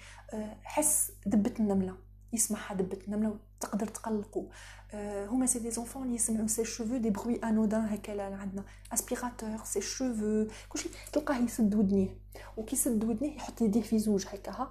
حس 0.64 1.12
دبة 1.26 1.54
النملة. 1.60 1.98
يسمعها 2.34 2.74
دبة 2.74 3.00
النملة. 3.08 3.40
تقدر 3.60 3.88
تقلقوا 3.88 4.46
هما 5.28 5.46
c'est 5.46 5.60
des 5.60 5.72
enfants 5.72 6.04
اللي 6.04 6.16
يسمعوا 6.16 6.48
sèche-cheveux 6.48 6.98
des 6.98 7.10
bruits 7.10 7.36
anodins 7.36 7.82
هكا 7.82 8.36
عندنا. 8.36 8.66
aspirateur 8.94 9.64
sèche-cheveux 9.64 10.48
كلشي. 10.70 10.90
تلقاه 11.14 11.38
يسد 11.38 11.76
ودنيه 11.76 12.20
وكي 12.58 12.76
يسد 12.76 13.04
ودنيه 13.04 13.36
يحط 13.36 13.62
يديه 13.62 13.82
في 13.82 14.00
زوج 14.00 14.26
هكا 14.28 14.70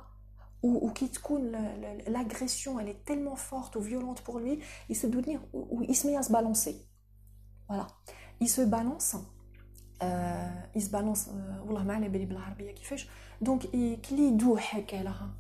وكي 0.63 1.09
تكون 1.09 1.53
l'agression 2.09 2.87
est 2.87 3.05
tellement 3.11 3.37
forte 3.37 3.77
ou 3.77 3.81
violente 3.81 4.21
pour 4.21 4.39
lui 4.39 4.63
يسد 4.91 5.17
ودنيه 5.17 5.41
se 6.23 6.33
balancer. 6.33 6.75
Voilà. 7.69 7.87
Il 8.41 8.49
se 8.49 8.63
balance 8.63 9.17
il 10.77 10.83
se 10.83 10.91
balance 10.91 11.29
والله 11.67 11.85
ما 11.85 11.95
على 11.95 12.09
بالي 12.09 12.25
بالعربية 12.25 12.73
كيفاش. 12.73 13.09
donc 13.41 13.67
كي 14.01 14.29
يدوح 14.29 14.77
هكا 14.77 14.97
لها 14.97 15.31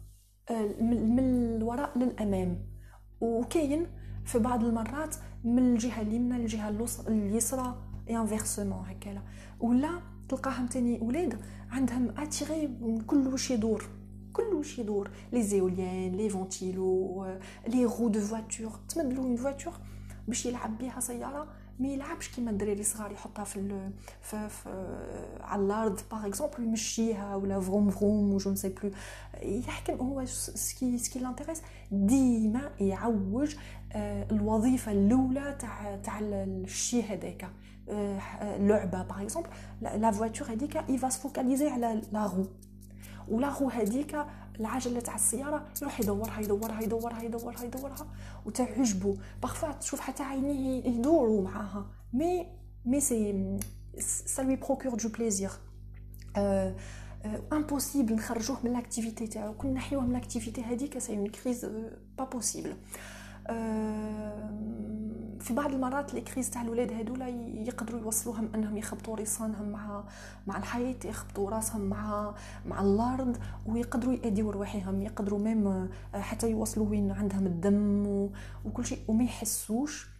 من 0.81 1.19
الوراء 1.19 1.99
للأمام. 1.99 2.76
وكاين 3.21 3.87
في 4.25 4.39
بعض 4.39 4.65
المرات 4.65 5.17
من 5.45 5.59
الجهة 5.73 6.01
اليمنى 6.01 6.39
للجهة 6.39 6.87
اليسرى 7.09 7.83
inversement 8.11 8.85
هكالا. 8.87 9.23
ولا 9.61 9.91
تلقاهم 10.29 10.67
تاني 10.67 11.01
ولاد 11.01 11.41
عندهم 11.71 12.15
اتيغي 12.19 12.71
كل 13.07 13.29
واش 13.29 13.51
يدور 13.51 13.85
كل 14.33 14.43
واش 14.43 14.79
يدور 14.79 15.11
les 15.33 15.43
éoliennes 15.43 16.13
les 16.13 16.29
ventilos 16.29 17.27
les 17.69 17.85
roues 17.85 18.09
de 18.09 18.21
voiture 18.21 18.71
تمدلو 18.89 19.23
une 19.23 19.37
voiture 19.37 19.73
باش 20.29 20.47
يلعب 20.47 20.79
بها 20.79 21.01
سيارة 21.01 21.47
ما 21.79 21.89
يلعبش 21.89 22.29
كيما 22.29 22.51
الدراري 22.51 22.81
الصغار 22.81 23.13
يحطها 23.13 23.45
في, 23.45 23.91
في, 24.23 24.49
في 24.49 24.69
على 25.41 25.63
الأرض 25.63 26.01
par 26.11 26.27
exemple 26.27 26.65
يمشيها 26.65 27.37
ولا 27.37 27.61
vroum 27.61 27.91
vroum 27.91 28.35
و 28.35 28.39
je 28.39 28.51
ne 28.51 28.57
sais 28.57 28.69
plus 28.69 28.91
يحكم 29.43 29.97
هو 30.07 30.25
ce 30.27 30.56
qui 30.56 30.99
ce 30.99 31.07
qui 31.07 31.19
l'intéresse 31.19 31.63
ديما 31.91 32.71
يعوج 32.81 33.57
الوظيفة 34.31 34.93
الأولى 34.93 35.57
تاع 35.59 35.97
تاع 35.97 36.19
الشيء 36.21 37.05
هذاك. 37.13 37.51
اللعبه 38.43 39.03
par 39.03 39.23
exemple 39.23 39.49
la 39.81 40.11
voiture 40.11 40.49
هذيك 40.53 40.77
il 40.77 40.99
va 40.99 41.09
se 41.09 41.20
focaliser 41.20 41.69
على 41.69 42.03
la 42.13 42.27
roue 42.27 42.47
و 43.29 43.35
la 43.35 43.49
roue 43.61 43.69
هذيك 43.69 44.17
العجلة 44.61 45.01
تاع 45.01 45.15
السيارة 45.15 45.67
يروح 45.83 46.01
يدورها 46.01 46.41
يدورها 46.41 46.81
يدورها 46.81 47.23
يدورها 47.23 47.65
يدورها 47.65 48.07
وتعجبو. 48.47 49.17
parfois 49.43 49.73
تشوف 49.73 50.01
حتى 50.01 50.23
عينيه 50.23 50.85
يدوروا 50.87 51.43
معاها. 51.43 51.87
mais 52.13 52.47
mais 52.85 53.01
si 53.01 53.59
ça 53.99 54.43
lui 54.43 54.57
procure 54.57 54.95
du 54.95 55.09
plaisir 55.09 55.51
impossible 57.53 58.15
نخرجوه 58.15 58.59
من 58.65 58.73
l'activité 58.73 59.27
تاعو. 59.27 59.55
كون 59.55 59.75
نحيوه 59.75 60.03
من 60.03 60.13
l'activité 60.13 60.63
هذيك 60.63 60.99
c'est 60.99 61.17
une 61.17 61.27
crise 61.27 61.67
pas 62.19 62.25
possible 62.25 62.77
في 65.41 65.55
بعض 65.55 65.73
المرات 65.73 66.15
les 66.15 66.21
crises 66.21 66.51
تاع 66.51 66.63
الولاد 66.63 66.93
هذولا 66.93 67.29
يقدروا 67.29 68.01
يوصلوهم 68.01 68.49
انهم 68.55 68.77
يخبطوا 68.77 69.17
رصانهم 69.17 69.69
مع 69.69 70.05
مع 70.47 70.57
الحيط 70.57 71.05
يخبطوا 71.05 71.51
راسهم 71.51 71.81
مع 71.81 72.35
مع 72.67 72.81
الأرض 72.81 73.37
ويقدروا 73.67 74.15
يأديوا 74.15 74.53
رواحهم 74.53 75.03
يقدروا 75.03 75.39
même 75.39 75.91
حتى 76.15 76.51
يوصلوا 76.51 76.89
وين 76.89 77.11
عندهم 77.11 77.47
الدم 77.47 78.07
وكل 78.65 78.85
شيء 78.85 78.99
وما 79.09 79.25
يحسوش. 79.25 80.17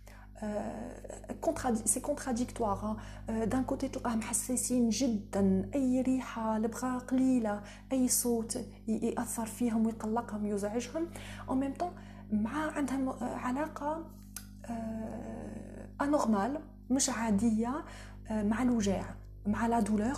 c'est 1.85 2.01
contradictoire 2.01 2.97
d'un 3.29 3.65
côté 3.65 3.89
تلقاهم 3.89 4.23
حساسين 4.23 4.89
جدا 4.89 5.71
أي 5.75 6.01
ريحة 6.01 6.59
لبغا 6.59 6.99
قليلة 6.99 7.63
أي 7.93 8.09
صوت 8.09 8.59
يأثر 8.89 9.47
فيهم 9.47 9.87
ويقلقهم 9.87 10.47
يزعجهم. 10.47 11.07
au 11.49 11.55
même 11.55 11.75
temps 11.75 11.91
مع 12.31 12.71
عندهم 12.71 13.09
علاقة 13.21 14.07
anormale 16.01 16.61
مش 16.91 17.11
عادية 17.11 17.85
مع 18.31 18.63
الوجاع 18.63 19.15
مع 19.47 19.67
la 19.67 19.81
douleur 19.81 20.17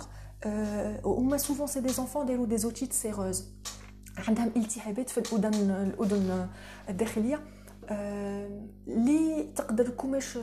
هما 1.05 1.37
souvent 1.37 1.67
c'est 1.67 1.79
des 1.81 1.89
enfants 1.89 2.25
دايروا 2.25 2.45
des 2.45 2.57
otites 2.57 2.93
séreuses 2.93 3.49
عندهم 4.27 4.51
التهابات 4.55 5.09
في 5.09 5.17
الأذن 5.17 5.71
الأذن 5.71 6.49
الداخلية. 6.89 7.39
اللي 8.87 9.43
تقدر 9.55 9.89
كوماش 9.89 10.37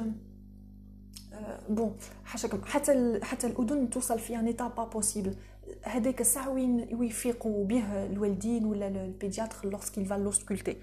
بون 1.68 1.96
حاجة 2.24 2.50
حتى 2.64 3.20
حتى 3.22 3.46
الأذن 3.46 3.90
توصل 3.90 4.18
في 4.18 4.38
un 4.38 4.46
état 4.46 4.68
pas 4.68 4.84
possible 4.84 5.34
هذاك 5.82 6.20
الساعة 6.20 6.50
وين 6.50 7.02
يفيقوا 7.02 7.64
به 7.66 8.06
الوالدين 8.06 8.64
ولا 8.64 8.88
ال 8.88 8.97
pédiatre 8.97 9.68
lorsqu'il 9.68 10.06
va 10.06 10.14
l'ausculter 10.14 10.76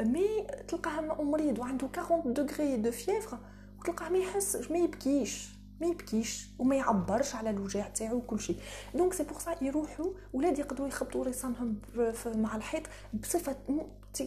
mais 0.00 0.46
تلقاه 0.68 1.22
مريض 1.22 1.58
وعنده 1.58 1.88
40 1.98 2.32
degrés 2.32 2.76
de 2.76 2.90
fièvre 2.90 3.38
وتلقاه 3.80 4.08
ما 4.08 4.18
يحس 4.18 4.70
ما 4.70 4.78
يبكيش 4.78 5.56
ما 5.80 5.86
يبكيش 5.86 6.50
وما 6.58 6.76
يعبرش 6.76 7.34
على 7.34 7.50
الوجع 7.50 7.88
تاعو 7.88 8.16
وكل 8.16 8.40
شيء. 8.40 8.56
donc 8.94 9.12
c'est 9.12 9.22
pour 9.22 9.38
ça 9.38 9.64
يروحوا 9.64 10.12
ولاد 10.32 10.58
يقدروا 10.58 10.88
يخبطوا 10.88 11.24
رسانهم 11.24 11.80
مع 12.26 12.56
الحيط 12.56 12.82
بصفة 13.14 13.56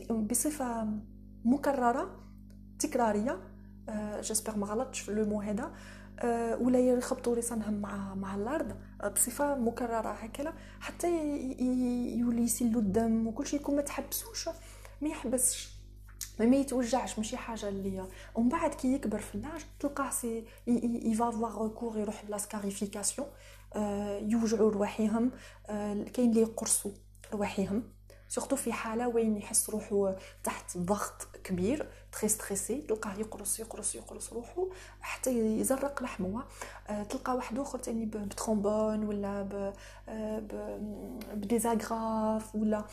بصفة 0.09 0.87
مكررة 1.45 2.19
تكرارية 2.79 3.39
j'espère 4.19 4.57
ما 4.57 4.65
غلطش 4.65 4.99
في 4.99 5.13
le 5.13 5.25
mot 5.25 5.41
هذا 5.41 5.71
ولا 6.61 6.79
يخبطوا 6.79 7.35
رسانهم 7.35 7.73
مع 7.73 8.15
مع 8.15 8.35
الأرض 8.35 8.75
بصفة 9.15 9.55
مكررة 9.55 10.11
هكذا 10.11 10.53
حتى 10.79 11.07
يولي 12.17 12.41
يسيلوا 12.41 12.81
الدم 12.81 13.27
وكل 13.27 13.47
شيء 13.47 13.59
يكون 13.59 13.75
ما 13.75 13.81
تحبسوش. 13.81 14.49
ما 15.01 15.09
يحبسش 15.09 15.69
ما 16.39 16.55
يتوجعش 16.55 17.17
ماشي 17.17 17.37
حاجة 17.37 17.69
اللي 17.69 18.07
ومن 18.35 18.49
بعد 18.49 18.73
كي 18.73 18.93
يكبر 18.93 19.19
في 19.19 19.35
l'âge 19.35 19.61
تلقاه 19.79 20.09
s'il 20.09 20.45
va 20.67 21.31
avoir 21.31 21.61
recours 21.61 21.97
يروح 21.99 22.23
la 22.29 22.37
scarification 22.37 23.27
يوجعوا 24.21 24.71
رواحيهم 24.71 25.31
كاين 26.13 26.29
اللي 26.29 26.41
يقرصوا 26.41 26.91
رواحيهم. 27.33 27.83
surtout 28.29 28.55
في 28.55 28.73
حالة 28.73 29.07
وين 29.07 29.37
يحس 29.37 29.69
روحو 29.69 30.13
تحت 30.43 30.77
ضغط 30.77 31.27
كبير 31.43 31.89
très 32.11 32.29
stressé 32.29 32.81
تلقاه 32.81 33.19
يقرص 33.19 33.59
يقرص 33.59 33.95
يقرص 33.95 34.33
روحو 34.33 34.69
حتى 35.01 35.59
يزرق 35.59 36.03
لحمه. 36.03 36.43
أه 36.87 37.03
تلقى 37.03 37.35
واحد 37.35 37.59
آخر 37.59 37.79
تاني 37.79 38.05
ب 38.05 38.16
trombone 38.16 39.03
ولا 39.03 39.41
ب 39.41 39.73
ب 41.33 41.44
des 41.44 41.78
agrafes 41.78 42.55
ولا 42.55 42.85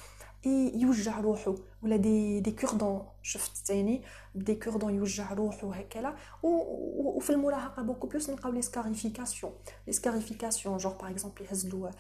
يوجع 0.75 1.21
روحو 1.21 1.55
ولا 1.83 1.97
des 1.97 2.41
des 2.41 2.51
cordons 2.51 3.07
شفت 3.23 3.67
تاني؟ 3.67 4.03
des 4.35 4.55
cordons 4.55 4.95
يوجع 4.95 5.33
روحو 5.33 5.71
هكذا. 5.71 6.17
وفي 6.43 7.31
المراهقه 7.31 7.83
beaucoup 7.83 8.07
plus 8.07 8.31
نلقاو 8.31 8.53
les 8.53 8.63
scarifications 8.63 9.53
les 9.87 9.93
scarifications 9.93 10.77
genre 10.77 10.93
par 10.93 11.11
exemple 11.11 11.45
يهزلو 11.45 11.91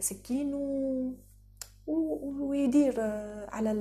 سكين 0.00 0.54
و 0.54 1.14
ويدير 1.86 3.00
على 3.48 3.72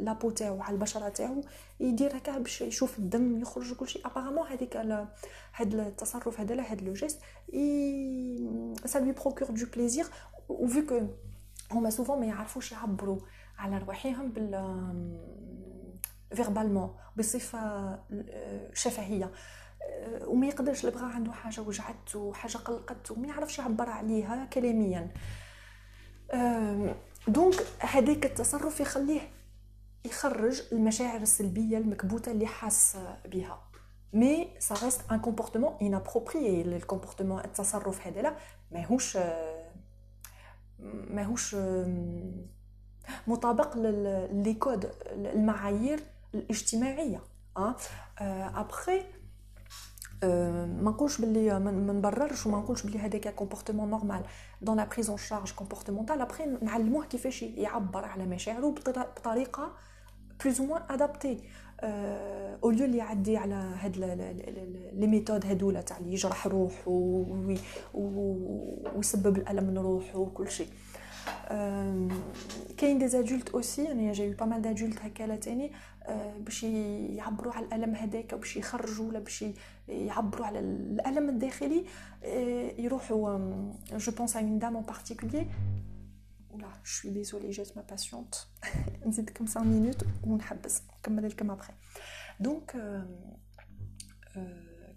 la 0.00 0.10
peau 0.10 0.30
تاعو 0.30 0.62
على 0.62 0.74
البشرة 0.74 1.08
تاعو 1.08 1.44
يدير 1.80 2.16
هكا 2.16 2.38
باش 2.38 2.60
يشوف 2.60 2.98
الدم 2.98 3.40
يخرج 3.40 3.74
كل 3.74 3.88
شيء 3.88 4.06
apparemment 4.06 4.46
هذيك 4.46 4.76
هذا 4.76 5.08
التصرف 5.60 6.40
هذا 6.40 6.60
هذا 6.60 6.80
le 6.84 6.92
geste 6.92 7.20
ça 8.84 8.98
lui 8.98 9.12
procure 9.12 9.50
du 9.50 9.66
plaisir 9.74 10.06
vu 10.48 10.86
que 10.86 11.00
هما 11.72 11.90
souvent 11.90 12.20
ما 12.20 12.26
يعرفوش 12.26 12.72
يعبروا 12.72 13.18
على 13.58 13.78
رواحهم 13.78 14.32
بال 14.32 14.54
verbalement 16.34 16.94
بصفة 17.16 17.98
شفهية. 18.74 19.32
وما 20.24 20.46
يقدرش 20.46 20.84
البغا 20.84 21.04
عنده 21.04 21.32
حاجة 21.32 21.60
وجعته 21.60 22.32
حاجة 22.32 22.56
قلقته 22.56 23.14
وما 23.14 23.28
يعرفش 23.28 23.58
يعبر 23.58 23.90
عليها 23.90 24.44
كلاميا. 24.52 25.10
donc 27.28 27.54
هذاك 27.78 28.26
التصرف 28.26 28.80
يخليه 28.80 29.20
يخرج 30.04 30.62
المشاعر 30.72 31.20
السلبية 31.20 31.78
المكبوتة 31.78 32.32
اللي 32.32 32.46
حاس 32.46 32.96
بها. 33.24 33.62
mais 34.12 34.74
ça 34.84 34.89
reste 34.89 35.00
un 35.12 35.20
comportement 35.20 35.76
inapproprié 35.82 36.62
ال 36.62 36.68
comportement 36.68 37.44
التصرف 37.44 38.06
هذا 38.06 38.22
لا 38.22 38.36
ماهوش 38.72 39.18
ماهوش 41.10 41.56
مطابق 43.26 43.76
les 44.32 44.54
codes 44.54 44.90
المعايير 45.10 46.00
الاجتماعية 46.34 47.20
أه 47.56 47.76
ابخي 48.60 49.02
ما 50.22 50.90
نقولش 50.90 51.20
باللي 51.20 51.60
ما 51.60 51.92
نبررش 51.92 52.46
وما 52.46 52.58
نقولش 52.58 52.82
باللي 52.82 52.98
هذاك 52.98 53.34
comportement 53.34 53.90
normal 53.90 54.22
dans 54.62 54.76
la 54.76 54.84
prise 54.84 55.07
en 55.07 55.16
charge 55.16 55.52
comportementale 55.52 56.20
après 56.20 56.46
نعلموه 56.62 57.04
كيفاش 57.06 57.42
يعبر 57.42 58.04
على 58.04 58.26
مشاعره 58.26 58.74
بطريقه 59.16 59.72
plus 60.44 60.60
ou 60.60 60.66
moins 60.66 60.82
adaptée 60.90 61.40
au 62.64 62.70
lieu 62.70 62.84
اللي 62.84 62.98
يعدي 62.98 63.36
على 63.36 63.54
هاد 63.54 63.96
les 64.92 65.06
méthodes 65.06 65.46
هذولا 65.46 65.80
تاع 65.80 65.98
اللي 65.98 66.12
يجرح 66.12 66.46
روحه 66.46 66.90
ويسبب 67.94 69.36
الالم 69.36 69.74
لروحه 69.74 70.18
وكل 70.18 70.50
شيء 70.50 70.68
كاين 72.76 72.98
des 72.98 73.08
adultes 73.08 73.48
aussi 73.48 73.84
يعني 73.84 74.12
j'ai 74.12 74.30
pas 74.30 74.46
mal 74.46 74.62
d'adultes 74.62 74.98
هكا 75.02 75.36
تاني 75.36 75.72
باش 76.38 76.62
يعبروا 76.62 77.52
على 77.52 77.66
الالم 77.66 77.94
هذاك 77.94 78.34
باش 78.34 78.56
يخرجوا 78.56 79.08
ولا 79.08 79.18
باش 79.18 79.44
يعبروا 79.90 80.46
على 80.46 80.58
الألم 80.58 81.28
الداخلي 81.28 81.84
يروحوا 82.78 83.38
je 83.92 84.12
pense 84.12 84.36
à 84.36 84.40
une 84.40 84.58
dame 84.58 84.76
en 84.76 84.82
particulier 84.82 85.46
ولا 86.50 86.68
je 86.84 86.93
suis 86.93 87.10
désolée 87.10 87.50
جات 87.50 87.76
ma 87.76 87.82
patiente 87.82 88.34
نزيدكم 89.06 89.46
5 89.46 89.62
minutes 89.62 90.04
ونحبس 90.24 90.82
نكمل 90.98 91.28
لكم 91.28 91.50
après 91.50 91.72
donc 92.40 92.70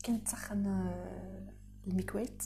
كانت 0.04 0.26
تسخن 0.26 0.92
المكوات 1.88 2.44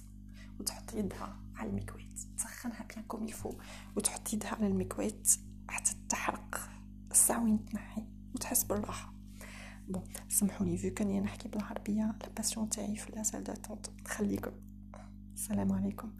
وتحط 0.60 0.94
يدها 0.94 1.36
على 1.56 1.70
المكوات 1.70 2.14
تسخنها 2.38 2.86
bien 2.94 3.04
comme 3.08 3.28
il 3.28 3.36
faut 3.36 3.54
وتحط 3.96 4.34
يدها 4.34 4.50
على 4.50 4.68
المكوات 4.68 5.28
حتى 5.70 5.96
تحرق 6.10 6.70
الساعة 7.12 7.44
وين 7.44 7.66
تنحي 7.66 8.04
وتحس 8.36 8.64
بالراحة. 8.64 9.14
bon 9.88 10.04
سمحوا 10.30 10.68
لي 10.68 10.78
vu 10.78 10.94
que 10.94 11.07
أني 11.07 11.20
نحكي 11.20 11.48
بالعربية 11.48 12.16
la 12.22 12.30
patiente 12.38 12.70
تاعي 12.70 12.96
في 12.96 13.12
la 13.16 13.24
salle 13.24 13.44
d'attente 13.44 13.88
نخليكم 14.06 14.52
السلام 15.34 15.72
عليكم 15.72 16.12